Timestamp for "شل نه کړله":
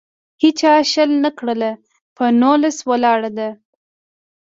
0.91-1.71